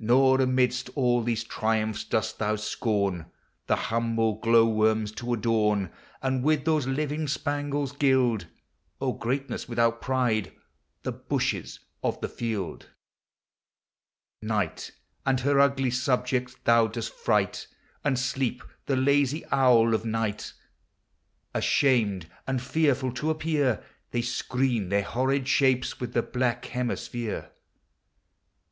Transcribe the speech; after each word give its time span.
Nor 0.00 0.40
amidst 0.40 0.90
all 0.96 1.22
these 1.22 1.44
triumphs 1.44 2.04
dosl 2.04 2.38
thou 2.38 2.56
BCOni 2.56 3.26
The 3.68 3.76
humble 3.76 4.40
glow 4.40 4.66
worms 4.68 5.12
to 5.12 5.32
adorn. 5.32 5.92
And 6.20 6.42
with 6.42 6.64
those 6.64 6.88
living 6.88 7.28
spangles 7.28 7.92
gild 7.92 8.46
(O 9.00 9.12
greatness 9.12 9.68
without 9.68 10.00
pride!) 10.00 10.52
the 11.04 11.12
bushes 11.12 11.78
of 12.02 12.20
the 12.20 12.28
field. 12.28 12.88
Night 14.42 14.90
and 15.24 15.38
her 15.42 15.60
ugly 15.60 15.92
subjects 15.92 16.56
thotl 16.66 16.92
dost 16.94 17.12
fright, 17.14 17.68
And 18.02 18.18
Sleep, 18.18 18.64
the 18.86 18.96
lazy 18.96 19.44
owl 19.52 19.94
of 19.94 20.02
aighl; 20.02 20.02
36 20.02 20.02
POEMS 20.02 20.02
OF 20.02 20.06
NATURE. 20.10 20.58
Ashamed 21.54 22.30
and 22.48 22.60
fearful 22.60 23.12
to 23.12 23.30
appear, 23.30 23.84
They 24.10 24.22
screen 24.22 24.88
their 24.88 25.04
horrid 25.04 25.46
shapes 25.46 26.00
with 26.00 26.14
the 26.14 26.22
black 26.22 26.64
hemisphere. 26.64 27.52